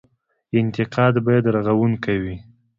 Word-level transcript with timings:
انتقاد 0.59 1.13
باید 1.25 1.45
رغونکی 1.67 2.17
وي 2.23 2.35